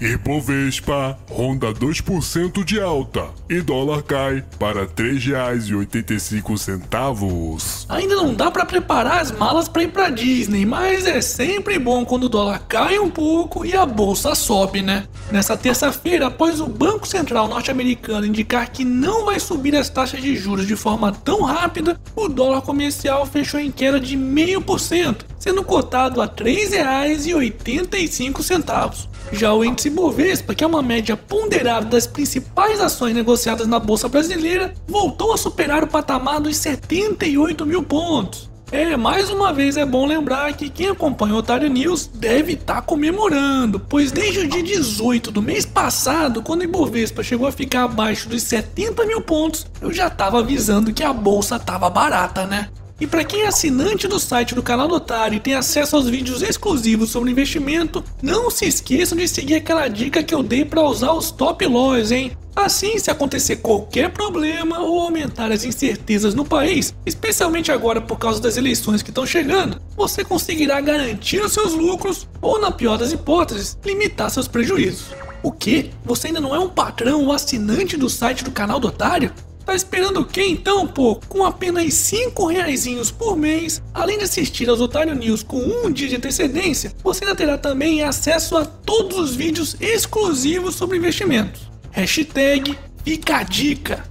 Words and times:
Ibovespa 0.00 1.18
ronda 1.30 1.74
2% 1.74 2.64
de 2.64 2.80
alta 2.80 3.28
e 3.50 3.60
dólar 3.60 4.02
cai 4.02 4.42
para 4.58 4.80
R$ 4.80 4.88
3,85. 4.96 7.84
Ainda 7.86 8.16
não 8.16 8.32
dá 8.32 8.50
para 8.50 8.64
preparar 8.64 9.20
as 9.20 9.30
malas 9.30 9.68
para 9.68 9.82
ir 9.82 9.88
para 9.88 10.08
Disney, 10.08 10.64
mas 10.64 11.04
é 11.04 11.20
sempre 11.20 11.78
bom 11.78 12.06
quando 12.06 12.24
o 12.24 12.30
dólar 12.30 12.62
cai 12.66 12.98
um 12.98 13.10
pouco 13.10 13.66
e 13.66 13.76
a 13.76 13.84
bolsa 13.84 14.34
sobe, 14.34 14.80
né? 14.80 15.04
Nessa 15.30 15.54
terça-feira, 15.54 16.28
após 16.28 16.62
o 16.62 16.66
Banco 16.66 17.06
Central 17.06 17.46
norte-americano 17.46 18.24
indicar 18.24 18.70
que 18.70 18.86
não 18.86 19.26
vai 19.26 19.38
subir 19.38 19.76
as 19.76 19.90
taxas 19.90 20.22
de 20.22 20.34
juros 20.34 20.66
de 20.66 20.76
forma 20.76 21.12
tão 21.12 21.42
rápida, 21.42 22.00
o 22.16 22.26
dólar 22.26 22.62
comercial 22.62 23.26
fechou 23.26 23.60
em 23.60 23.70
queda 23.70 24.00
de 24.00 24.16
0,5%, 24.16 25.26
sendo 25.38 25.62
cotado 25.62 26.22
a 26.22 26.24
R$ 26.24 26.30
3,85. 26.30 29.10
Já 29.32 29.52
o 29.52 29.64
índice 29.64 29.89
Bovespa, 29.90 30.54
que 30.54 30.64
é 30.64 30.66
uma 30.66 30.82
média 30.82 31.16
ponderada 31.16 31.86
das 31.86 32.06
principais 32.06 32.80
ações 32.80 33.14
negociadas 33.14 33.66
na 33.66 33.78
Bolsa 33.78 34.08
Brasileira, 34.08 34.72
voltou 34.86 35.32
a 35.32 35.36
superar 35.36 35.84
o 35.84 35.88
patamar 35.88 36.40
dos 36.40 36.56
78 36.56 37.66
mil 37.66 37.82
pontos. 37.82 38.50
É, 38.72 38.96
mais 38.96 39.30
uma 39.30 39.52
vez 39.52 39.76
é 39.76 39.84
bom 39.84 40.06
lembrar 40.06 40.52
que 40.52 40.70
quem 40.70 40.90
acompanha 40.90 41.34
o 41.34 41.38
Otário 41.38 41.68
News 41.68 42.06
deve 42.06 42.52
estar 42.52 42.76
tá 42.76 42.82
comemorando, 42.82 43.80
pois 43.80 44.12
desde 44.12 44.40
o 44.40 44.48
dia 44.48 44.62
18 44.62 45.32
do 45.32 45.42
mês 45.42 45.66
passado, 45.66 46.40
quando 46.40 46.60
o 46.60 46.64
Ibovespa 46.64 47.20
chegou 47.20 47.48
a 47.48 47.52
ficar 47.52 47.84
abaixo 47.84 48.28
dos 48.28 48.44
70 48.44 49.04
mil 49.06 49.22
pontos, 49.22 49.66
eu 49.80 49.92
já 49.92 50.06
estava 50.06 50.38
avisando 50.38 50.92
que 50.92 51.02
a 51.02 51.12
bolsa 51.12 51.56
estava 51.56 51.90
barata, 51.90 52.46
né? 52.46 52.68
E 53.00 53.06
para 53.06 53.24
quem 53.24 53.42
é 53.42 53.46
assinante 53.46 54.06
do 54.06 54.20
site 54.20 54.54
do 54.54 54.62
canal 54.62 54.86
do 54.86 54.96
Otário 54.96 55.36
e 55.36 55.40
tem 55.40 55.54
acesso 55.54 55.96
aos 55.96 56.06
vídeos 56.06 56.42
exclusivos 56.42 57.08
sobre 57.08 57.30
investimento, 57.30 58.04
não 58.22 58.50
se 58.50 58.66
esqueçam 58.66 59.16
de 59.16 59.26
seguir 59.26 59.54
aquela 59.54 59.88
dica 59.88 60.22
que 60.22 60.34
eu 60.34 60.42
dei 60.42 60.66
para 60.66 60.82
usar 60.82 61.12
os 61.12 61.30
top 61.30 61.66
loss, 61.66 62.10
hein? 62.10 62.36
Assim, 62.54 62.98
se 62.98 63.10
acontecer 63.10 63.56
qualquer 63.56 64.10
problema 64.10 64.80
ou 64.80 65.00
aumentar 65.00 65.50
as 65.50 65.64
incertezas 65.64 66.34
no 66.34 66.44
país, 66.44 66.94
especialmente 67.06 67.72
agora 67.72 68.02
por 68.02 68.18
causa 68.18 68.38
das 68.38 68.58
eleições 68.58 69.02
que 69.02 69.10
estão 69.10 69.24
chegando, 69.24 69.80
você 69.96 70.22
conseguirá 70.22 70.78
garantir 70.82 71.40
os 71.40 71.52
seus 71.52 71.72
lucros 71.72 72.28
ou, 72.42 72.60
na 72.60 72.70
pior 72.70 72.98
das 72.98 73.12
hipóteses, 73.12 73.78
limitar 73.82 74.30
seus 74.30 74.46
prejuízos. 74.46 75.06
O 75.42 75.50
que? 75.50 75.90
Você 76.04 76.26
ainda 76.26 76.40
não 76.40 76.54
é 76.54 76.58
um 76.58 76.68
patrão 76.68 77.24
ou 77.24 77.32
assinante 77.32 77.96
do 77.96 78.10
site 78.10 78.44
do 78.44 78.50
canal 78.50 78.78
do 78.78 78.88
Otário? 78.88 79.32
Tá 79.70 79.76
esperando 79.76 80.18
o 80.18 80.24
que 80.24 80.42
então, 80.42 80.84
pô? 80.84 81.14
Com 81.28 81.44
apenas 81.44 81.94
5 81.94 82.44
reais 82.48 83.12
por 83.12 83.36
mês, 83.36 83.80
além 83.94 84.18
de 84.18 84.24
assistir 84.24 84.68
aos 84.68 84.80
Otário 84.80 85.14
News 85.14 85.44
com 85.44 85.58
um 85.60 85.92
dia 85.92 86.08
de 86.08 86.16
antecedência, 86.16 86.92
você 87.04 87.22
ainda 87.22 87.36
terá 87.36 87.56
também 87.56 88.02
acesso 88.02 88.56
a 88.56 88.64
todos 88.64 89.16
os 89.16 89.36
vídeos 89.36 89.76
exclusivos 89.80 90.74
sobre 90.74 90.98
investimentos. 90.98 91.70
Hashtag 91.92 92.76
Fica 93.04 93.36
a 93.36 93.42
Dica. 93.44 94.02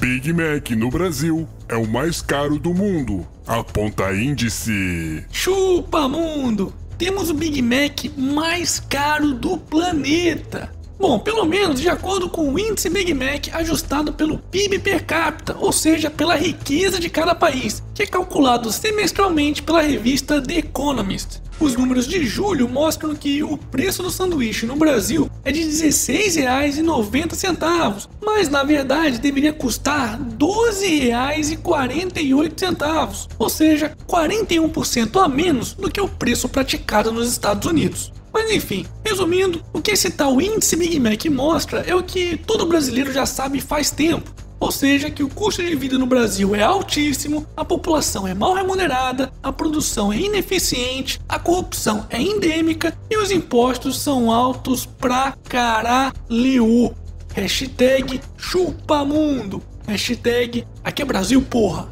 Big 0.00 0.32
Mac 0.32 0.68
no 0.70 0.90
Brasil 0.90 1.48
é 1.68 1.76
o 1.76 1.86
mais 1.86 2.20
caro 2.20 2.58
do 2.58 2.74
mundo. 2.74 3.24
Aponta 3.46 4.12
índice. 4.12 5.24
Chupa 5.30 6.08
mundo! 6.08 6.74
Temos 6.98 7.30
o 7.30 7.34
Big 7.34 7.62
Mac 7.62 8.06
mais 8.16 8.80
caro 8.80 9.32
do 9.32 9.56
planeta. 9.56 10.79
Bom, 11.00 11.18
pelo 11.18 11.44
menos 11.46 11.80
de 11.80 11.88
acordo 11.88 12.28
com 12.28 12.52
o 12.52 12.58
índice 12.58 12.90
Big 12.90 13.14
Mac 13.14 13.48
ajustado 13.54 14.12
pelo 14.12 14.36
PIB 14.36 14.80
per 14.80 15.06
capita, 15.06 15.56
ou 15.58 15.72
seja, 15.72 16.10
pela 16.10 16.36
riqueza 16.36 17.00
de 17.00 17.08
cada 17.08 17.34
país, 17.34 17.82
que 17.94 18.02
é 18.02 18.06
calculado 18.06 18.70
semestralmente 18.70 19.62
pela 19.62 19.80
revista 19.80 20.42
The 20.42 20.58
Economist. 20.58 21.40
Os 21.58 21.74
números 21.74 22.06
de 22.06 22.26
julho 22.26 22.68
mostram 22.68 23.14
que 23.14 23.42
o 23.42 23.56
preço 23.56 24.02
do 24.02 24.10
sanduíche 24.10 24.66
no 24.66 24.76
Brasil 24.76 25.30
é 25.42 25.50
de 25.50 25.60
R$ 25.60 25.68
16,90, 25.68 28.06
mas 28.22 28.50
na 28.50 28.62
verdade 28.62 29.18
deveria 29.18 29.54
custar 29.54 30.18
R$ 30.18 30.24
12,48, 30.38 33.26
ou 33.38 33.48
seja, 33.48 33.96
41% 34.06 35.24
a 35.24 35.26
menos 35.26 35.72
do 35.72 35.90
que 35.90 36.02
o 36.02 36.08
preço 36.08 36.46
praticado 36.46 37.10
nos 37.10 37.32
Estados 37.32 37.66
Unidos. 37.66 38.12
Mas 38.32 38.50
enfim, 38.50 38.86
resumindo, 39.04 39.62
o 39.72 39.80
que 39.80 39.90
esse 39.90 40.10
tal 40.10 40.40
índice 40.40 40.76
Big 40.76 40.98
Mac 41.00 41.24
mostra 41.26 41.80
é 41.80 41.94
o 41.94 42.02
que 42.02 42.36
todo 42.36 42.66
brasileiro 42.66 43.12
já 43.12 43.26
sabe 43.26 43.60
faz 43.60 43.90
tempo. 43.90 44.32
Ou 44.60 44.70
seja, 44.70 45.10
que 45.10 45.22
o 45.22 45.28
custo 45.28 45.64
de 45.64 45.74
vida 45.74 45.96
no 45.96 46.04
Brasil 46.04 46.54
é 46.54 46.62
altíssimo, 46.62 47.46
a 47.56 47.64
população 47.64 48.28
é 48.28 48.34
mal 48.34 48.52
remunerada, 48.52 49.32
a 49.42 49.50
produção 49.50 50.12
é 50.12 50.18
ineficiente, 50.18 51.18
a 51.26 51.38
corrupção 51.38 52.06
é 52.10 52.20
endêmica 52.20 52.96
e 53.08 53.16
os 53.16 53.30
impostos 53.30 53.98
são 53.98 54.30
altos 54.30 54.84
pra 54.84 55.34
caralho. 55.48 56.94
Hashtag 57.34 58.20
chupamundo. 58.36 59.62
Hashtag 59.86 60.66
aqui 60.84 61.00
é 61.00 61.04
Brasil, 61.06 61.40
porra. 61.40 61.88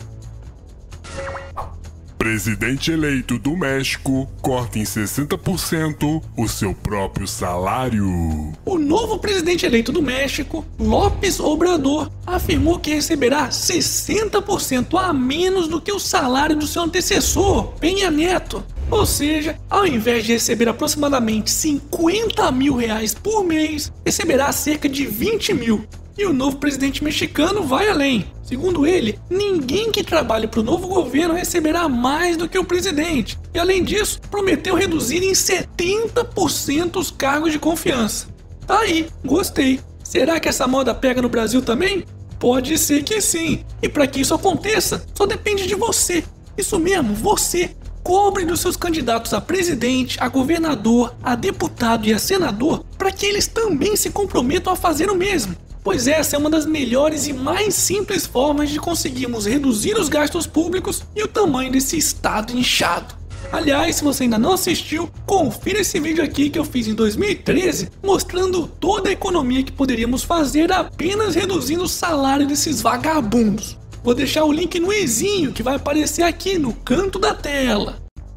Presidente 2.18 2.90
eleito 2.90 3.38
do 3.38 3.56
México 3.56 4.28
corta 4.42 4.76
em 4.76 4.82
60% 4.82 6.20
o 6.36 6.48
seu 6.48 6.74
próprio 6.74 7.28
salário. 7.28 8.52
O 8.64 8.76
novo 8.76 9.20
presidente 9.20 9.64
eleito 9.64 9.92
do 9.92 10.02
México, 10.02 10.66
López 10.80 11.38
Obrador, 11.38 12.10
afirmou 12.26 12.80
que 12.80 12.92
receberá 12.92 13.48
60% 13.48 14.98
a 14.98 15.12
menos 15.12 15.68
do 15.68 15.80
que 15.80 15.92
o 15.92 16.00
salário 16.00 16.56
do 16.56 16.66
seu 16.66 16.82
antecessor, 16.82 17.68
Penha 17.78 18.10
Neto. 18.10 18.64
Ou 18.90 19.06
seja, 19.06 19.56
ao 19.70 19.86
invés 19.86 20.24
de 20.24 20.32
receber 20.32 20.68
aproximadamente 20.68 21.50
50 21.50 22.50
mil 22.50 22.74
reais 22.74 23.14
por 23.14 23.44
mês, 23.44 23.92
receberá 24.04 24.50
cerca 24.50 24.88
de 24.88 25.06
20 25.06 25.54
mil. 25.54 25.86
E 26.18 26.26
o 26.26 26.32
novo 26.32 26.56
presidente 26.56 27.04
mexicano 27.04 27.62
vai 27.62 27.88
além. 27.88 28.26
Segundo 28.42 28.84
ele, 28.84 29.16
ninguém 29.30 29.92
que 29.92 30.02
trabalhe 30.02 30.48
para 30.48 30.58
o 30.58 30.64
novo 30.64 30.88
governo 30.88 31.32
receberá 31.32 31.88
mais 31.88 32.36
do 32.36 32.48
que 32.48 32.58
o 32.58 32.64
presidente. 32.64 33.38
E 33.54 33.58
além 33.58 33.84
disso, 33.84 34.20
prometeu 34.28 34.74
reduzir 34.74 35.22
em 35.22 35.30
70% 35.30 36.96
os 36.96 37.12
cargos 37.12 37.52
de 37.52 37.60
confiança. 37.60 38.26
Tá 38.66 38.80
aí, 38.80 39.06
gostei. 39.24 39.78
Será 40.02 40.40
que 40.40 40.48
essa 40.48 40.66
moda 40.66 40.92
pega 40.92 41.22
no 41.22 41.28
Brasil 41.28 41.62
também? 41.62 42.04
Pode 42.40 42.76
ser 42.78 43.04
que 43.04 43.20
sim. 43.20 43.64
E 43.80 43.88
para 43.88 44.08
que 44.08 44.20
isso 44.20 44.34
aconteça, 44.34 45.06
só 45.14 45.24
depende 45.24 45.68
de 45.68 45.76
você. 45.76 46.24
Isso 46.56 46.80
mesmo, 46.80 47.14
você. 47.14 47.76
Cobre 48.02 48.44
dos 48.44 48.58
seus 48.58 48.76
candidatos 48.76 49.32
a 49.32 49.40
presidente, 49.40 50.18
a 50.20 50.26
governador, 50.26 51.14
a 51.22 51.36
deputado 51.36 52.08
e 52.08 52.12
a 52.12 52.18
senador 52.18 52.84
para 52.96 53.12
que 53.12 53.24
eles 53.24 53.46
também 53.46 53.94
se 53.94 54.10
comprometam 54.10 54.72
a 54.72 54.76
fazer 54.76 55.10
o 55.10 55.14
mesmo 55.14 55.54
pois 55.88 56.06
essa 56.06 56.36
é 56.36 56.38
uma 56.38 56.50
das 56.50 56.66
melhores 56.66 57.26
e 57.28 57.32
mais 57.32 57.74
simples 57.74 58.26
formas 58.26 58.68
de 58.68 58.78
conseguirmos 58.78 59.46
reduzir 59.46 59.96
os 59.96 60.10
gastos 60.10 60.46
públicos 60.46 61.02
e 61.16 61.22
o 61.22 61.26
tamanho 61.26 61.72
desse 61.72 61.96
estado 61.96 62.52
inchado. 62.52 63.14
Aliás, 63.50 63.96
se 63.96 64.04
você 64.04 64.24
ainda 64.24 64.38
não 64.38 64.52
assistiu, 64.52 65.08
confira 65.24 65.80
esse 65.80 65.98
vídeo 65.98 66.22
aqui 66.22 66.50
que 66.50 66.58
eu 66.58 66.64
fiz 66.66 66.88
em 66.88 66.94
2013, 66.94 67.88
mostrando 68.04 68.66
toda 68.66 69.08
a 69.08 69.12
economia 69.12 69.62
que 69.62 69.72
poderíamos 69.72 70.22
fazer 70.22 70.70
apenas 70.70 71.34
reduzindo 71.34 71.84
o 71.84 71.88
salário 71.88 72.46
desses 72.46 72.82
vagabundos. 72.82 73.78
Vou 74.04 74.14
deixar 74.14 74.44
o 74.44 74.52
link 74.52 74.78
no 74.78 74.92
exinho 74.92 75.54
que 75.54 75.62
vai 75.62 75.76
aparecer 75.76 76.22
aqui 76.22 76.58
no 76.58 76.74
canto 76.74 77.18
da 77.18 77.32
tela. 77.32 77.96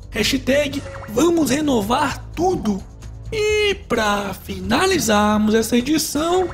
Hashtag 0.10 0.82
Vamos 1.10 1.50
Renovar 1.50 2.26
Tudo. 2.34 2.82
E 3.30 3.76
para 3.90 4.34
finalizarmos 4.34 5.54
essa 5.54 5.76
edição, 5.76 6.50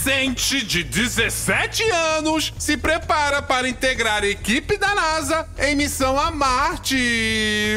adolescente 0.00 0.64
de 0.64 0.82
17 0.82 1.82
anos 1.90 2.54
se 2.58 2.76
prepara 2.76 3.42
para 3.42 3.68
integrar 3.68 4.22
a 4.22 4.26
equipe 4.26 4.78
da 4.78 4.94
NASA 4.94 5.46
em 5.58 5.76
missão 5.76 6.18
a 6.18 6.30
Marte. 6.30 6.96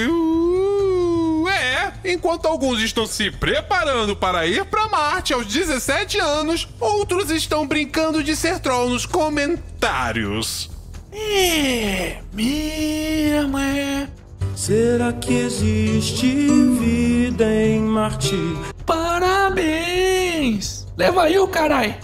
Uh, 0.09 1.45
é, 1.49 1.91
enquanto 2.05 2.47
alguns 2.47 2.79
estão 2.79 3.05
se 3.05 3.29
preparando 3.29 4.15
para 4.15 4.47
ir 4.47 4.63
para 4.65 4.87
Marte 4.87 5.33
aos 5.33 5.45
17 5.45 6.17
anos, 6.19 6.67
outros 6.79 7.29
estão 7.29 7.67
brincando 7.67 8.23
de 8.23 8.37
ser 8.37 8.59
troll 8.59 8.89
nos 8.89 9.05
comentários. 9.05 10.71
É, 11.11 12.19
mesmo 12.31 13.57
é. 13.57 14.07
Será 14.55 15.11
que 15.11 15.33
existe 15.33 16.47
vida 16.79 17.53
em 17.53 17.81
Marte? 17.81 18.37
Parabéns! 18.85 20.87
Leva 20.95 21.23
aí 21.23 21.37
o 21.37 21.47
carai! 21.47 21.99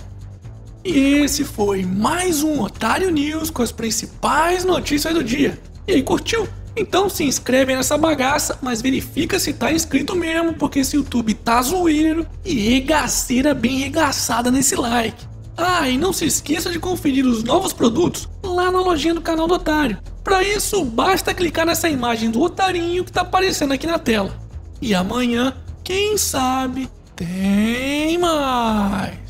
E 0.84 0.98
esse 1.24 1.44
foi 1.44 1.84
mais 1.84 2.42
um 2.42 2.62
Otário 2.62 3.10
News 3.10 3.50
com 3.50 3.62
as 3.62 3.72
principais 3.72 4.64
notícias 4.64 5.14
do 5.14 5.24
dia. 5.24 5.60
E 5.86 5.94
aí, 5.94 6.02
curtiu? 6.02 6.48
Então 6.76 7.10
se 7.10 7.26
inscreve 7.26 7.76
nessa 7.76 7.98
bagaça, 7.98 8.58
mas 8.62 8.82
verifica 8.82 9.38
se 9.38 9.52
tá 9.52 9.72
inscrito 9.72 10.16
mesmo, 10.16 10.54
porque 10.54 10.80
esse 10.80 10.96
YouTube 10.96 11.34
tá 11.34 11.62
zoeiro 11.62 12.26
e 12.46 12.54
regaceira 12.54 13.54
bem 13.54 13.80
regaçada 13.80 14.50
nesse 14.50 14.76
like. 14.76 15.28
Ah, 15.58 15.90
e 15.90 15.98
não 15.98 16.14
se 16.14 16.26
esqueça 16.26 16.72
de 16.72 16.80
conferir 16.80 17.26
os 17.26 17.44
novos 17.44 17.74
produtos 17.74 18.30
lá 18.42 18.72
na 18.72 18.80
lojinha 18.80 19.14
do 19.14 19.22
canal 19.22 19.46
do 19.46 19.56
Otário. 19.56 19.98
Para 20.24 20.42
isso, 20.42 20.86
basta 20.86 21.34
clicar 21.34 21.66
nessa 21.66 21.90
imagem 21.90 22.32
do 22.32 22.42
otarinho 22.42 23.04
que 23.04 23.12
tá 23.12 23.22
aparecendo 23.22 23.74
aqui 23.74 23.86
na 23.86 24.00
tela. 24.00 24.34
E 24.82 24.96
amanhã, 24.96 25.54
quem 25.84 26.18
sabe, 26.18 26.90
tem 27.18 28.18
mais. 28.18 29.29